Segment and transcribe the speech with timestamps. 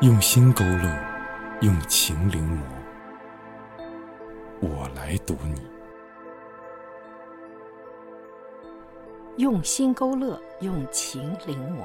[0.00, 0.92] 用心勾勒，
[1.60, 2.60] 用情临摹。
[4.60, 5.62] 我来读你。
[9.36, 11.84] 用心勾勒，用情临摹。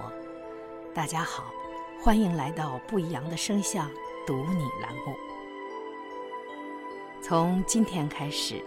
[0.91, 1.53] 大家好，
[2.01, 3.87] 欢迎来到不一样的声像
[4.25, 5.15] 读你栏目。
[7.21, 8.59] 从今天开始，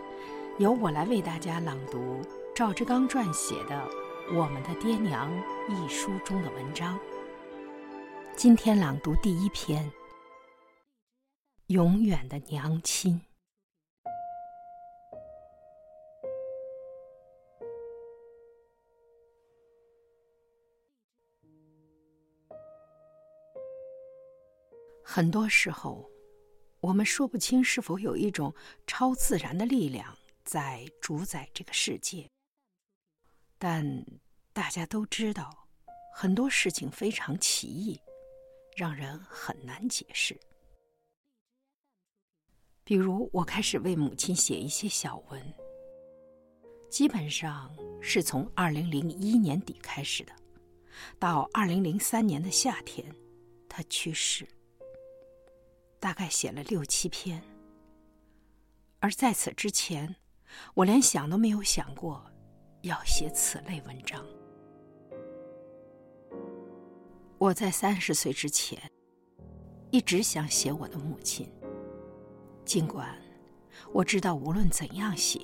[0.59, 2.21] 由我来为大家朗读
[2.55, 3.75] 赵志刚撰写的
[4.37, 5.29] 《我们的爹娘》
[5.75, 6.97] 一书中的文章。
[8.35, 9.85] 今天朗读第一篇
[11.67, 13.21] 《永远的娘亲》。
[25.05, 26.11] 很多时候，
[26.81, 28.53] 我们说不清是否有一种
[28.87, 32.29] 超自然的力量在主宰这个世界，
[33.59, 34.05] 但
[34.53, 35.69] 大家都知道，
[36.13, 38.01] 很多事情非常奇异。
[38.77, 40.39] 让人很难解释。
[42.85, 45.55] 比如，我开始为母亲写一些小文，
[46.91, 50.33] 基本上是从二零零一年底开始的，
[51.19, 53.15] 到二零零三年的夏天，
[53.69, 54.47] 她去世，
[56.01, 57.43] 大概写了六七篇。
[58.99, 60.17] 而在此之前，
[60.75, 62.25] 我连想都没有想过
[62.83, 64.27] 要写此类文章。
[67.43, 68.81] 我在三十岁之前，
[69.91, 71.53] 一直想写我的母亲。
[72.65, 73.21] 尽管
[73.93, 75.41] 我知道无论怎样写，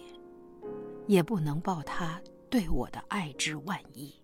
[1.09, 4.15] 也不能报她对我的爱之万一。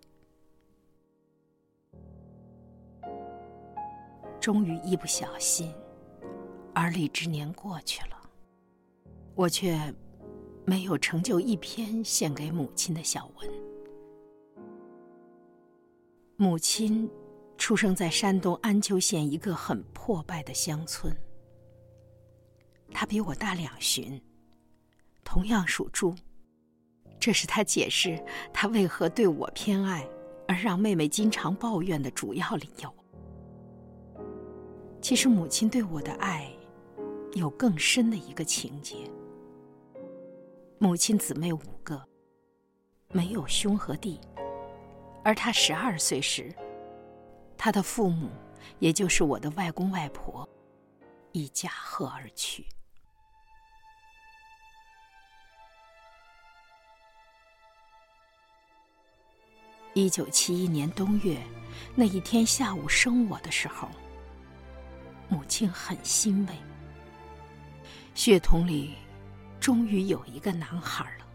[4.39, 5.75] 终于一不小心，
[6.73, 8.17] 而立之年过去了，
[9.35, 9.77] 我却
[10.63, 13.49] 没有成就一篇献给母亲的小文。
[16.37, 17.11] 母亲。
[17.57, 21.15] 出生在山东安丘县一个很破败的乡村。
[22.91, 24.21] 他比我大两旬，
[25.23, 26.13] 同样属猪，
[27.19, 28.23] 这是他解释
[28.53, 30.07] 他为何对我偏爱，
[30.47, 32.93] 而让妹妹经常抱怨的主要理由。
[35.01, 36.51] 其实母亲对我的爱，
[37.33, 39.09] 有更深的一个情节。
[40.77, 42.01] 母亲姊妹五个，
[43.11, 44.19] 没有兄和弟，
[45.23, 46.53] 而她十二岁时。
[47.57, 48.29] 他的父母，
[48.79, 50.47] 也就是我的外公外婆，
[51.31, 52.65] 已驾鹤而去。
[59.93, 61.41] 一九七一年冬月，
[61.95, 63.89] 那一天下午生我的时候，
[65.29, 66.53] 母亲很欣慰，
[68.13, 68.95] 血统里
[69.59, 71.25] 终于有一个男孩了。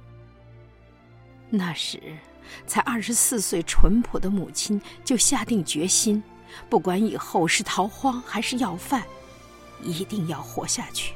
[1.48, 2.18] 那时。
[2.66, 6.22] 才二十四岁，淳朴的母亲就下定决心，
[6.68, 9.02] 不管以后是逃荒还是要饭，
[9.82, 11.14] 一定要活下去，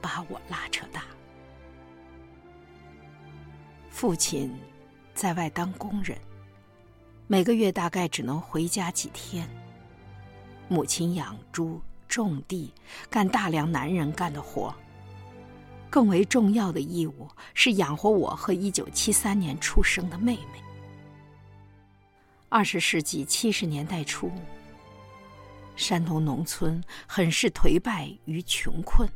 [0.00, 1.02] 把我拉扯大。
[3.90, 4.54] 父亲
[5.14, 6.16] 在外当工人，
[7.26, 9.48] 每个月大概只能回家几天。
[10.68, 12.72] 母亲养猪、种地，
[13.10, 14.74] 干大量男人干的活。
[15.90, 20.62] 更为重要的义务是养活我和一九七三年出生的妹妹。
[22.48, 24.30] 二十世纪七十年代初，
[25.74, 29.08] 山东农村很是颓败与穷困。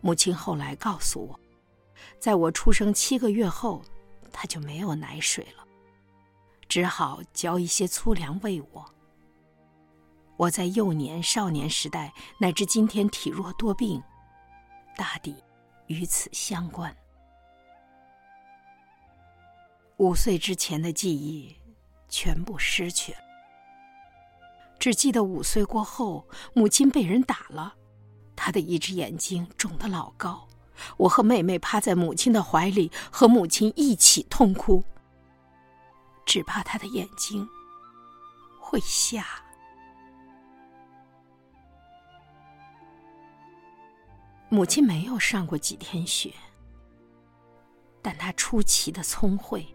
[0.00, 1.40] 母亲后来告诉我，
[2.18, 3.80] 在我出生七个月后，
[4.32, 5.64] 她就没有奶水了，
[6.68, 8.84] 只好嚼一些粗粮喂我。
[10.36, 14.02] 我在幼年、少年时代乃至今天体弱多病。
[14.96, 15.34] 大抵
[15.86, 16.94] 与此相关。
[19.98, 21.54] 五岁之前的记忆
[22.08, 23.18] 全部失去了，
[24.78, 27.74] 只记得五岁过后，母亲被人打了，
[28.34, 30.48] 她的一只眼睛肿得老高。
[30.96, 34.82] 我和妹妹趴在母亲的怀里，和母亲一起痛哭，
[36.26, 37.48] 只怕她的眼睛
[38.58, 39.41] 会瞎。
[44.52, 46.30] 母亲没有上过几天学，
[48.02, 49.66] 但她出奇的聪慧，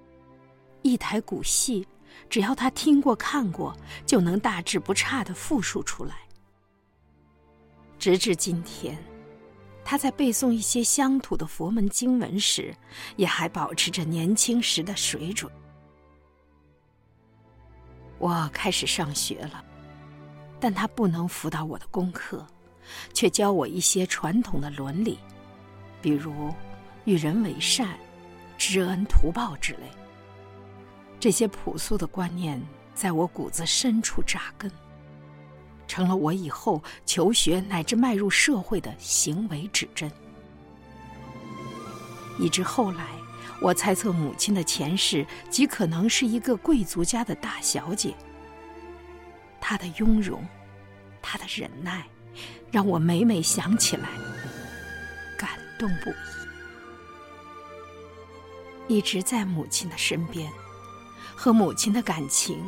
[0.83, 1.87] 一台古戏，
[2.29, 3.75] 只要她听过看过，
[4.05, 6.15] 就能大致不差的复述出来。
[7.97, 8.95] 直至今天，
[9.83, 12.71] 她在背诵一些乡土的佛门经文时，
[13.15, 15.51] 也还保持着年轻时的水准。
[18.19, 19.65] 我开始上学了，
[20.59, 22.45] 但她不能辅导我的功课。
[23.13, 25.17] 却教我一些传统的伦理，
[26.01, 26.53] 比如
[27.05, 27.97] 与人为善、
[28.57, 29.89] 知恩图报之类。
[31.19, 32.61] 这些朴素的观念
[32.93, 34.71] 在我骨子深处扎根，
[35.87, 40.11] 成了我以后求学乃至迈入社会的行为指针。
[42.39, 43.07] 以至后来，
[43.61, 48.13] 我猜测母亲的前世极可能是一个贵族家的大小姐。
[49.59, 50.45] 她的雍容，
[51.19, 52.05] 她的忍耐，
[52.71, 54.09] 让我每每想起来，
[55.37, 55.49] 感
[55.79, 56.13] 动不已。
[58.95, 60.51] 一直在母亲的身边，
[61.35, 62.63] 和母亲的感情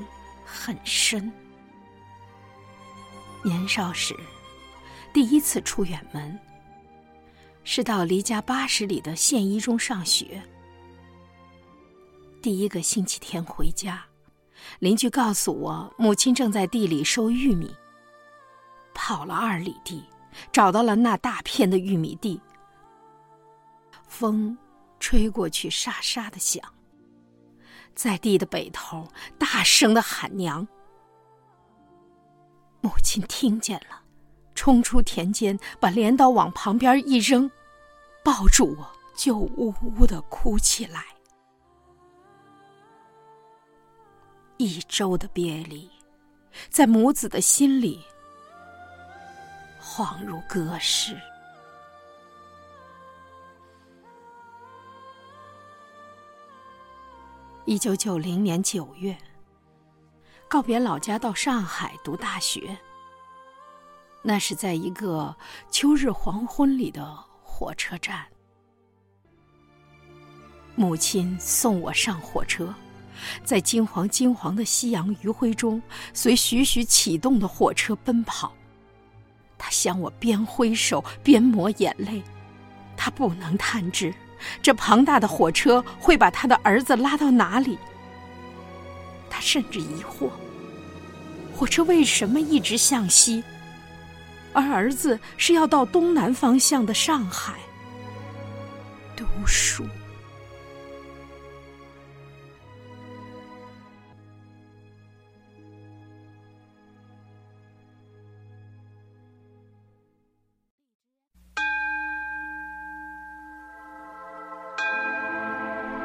[0.45, 1.31] 很深。
[3.41, 4.13] 年少时，
[5.13, 6.37] 第一次出远门，
[7.63, 10.41] 是到离家八十里的县一中上学。
[12.41, 14.05] 第一个星期天回家，
[14.79, 17.73] 邻居告诉我，母亲正在地里收玉米。
[18.93, 20.03] 跑了二里地，
[20.51, 22.39] 找到了那大片的玉米地。
[24.07, 24.57] 风
[24.99, 26.63] 吹过去，沙沙的响。
[27.95, 29.07] 在地的北头，
[29.37, 30.67] 大声的喊娘。
[32.81, 34.01] 母亲听见了，
[34.55, 37.49] 冲出田间，把镰刀往旁边一扔，
[38.23, 41.03] 抱住我就呜呜的哭起来。
[44.57, 45.89] 一周的别离，
[46.69, 48.01] 在母子的心里，
[49.99, 51.13] 恍如隔世。
[57.65, 59.17] 一九九零年九月。
[60.47, 62.77] 告别老家，到上海读大学。
[64.21, 65.35] 那是在一个
[65.69, 67.13] 秋日黄昏里的
[67.43, 68.25] 火车站，
[70.77, 72.73] 母亲送我上火车，
[73.43, 75.81] 在金黄金黄的夕阳余晖中，
[76.13, 78.53] 随徐徐启动的火车奔跑。
[79.69, 82.21] 向我边挥手边抹眼泪，
[82.97, 84.13] 他不能探知
[84.61, 87.77] 这庞大的火车会把他的儿子拉到哪里。
[89.29, 90.29] 他甚至疑惑：
[91.55, 93.43] 火车为什么一直向西，
[94.53, 97.53] 而儿子是要到东南方向的上海
[99.15, 99.85] 读书？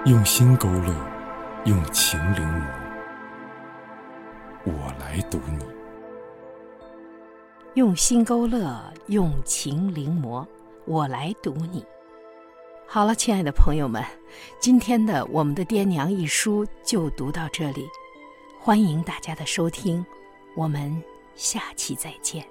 [0.06, 0.94] 用心勾勒，
[1.64, 2.62] 用情临摹。
[4.66, 5.64] 我来读你，
[7.72, 10.46] 用心勾勒，用情临摹。
[10.84, 11.82] 我来读你。
[12.86, 14.04] 好了，亲爱的朋友们，
[14.60, 17.88] 今天的《我们的爹娘》一书就读到这里，
[18.60, 20.04] 欢迎大家的收听，
[20.54, 21.02] 我们
[21.34, 22.44] 下期再见。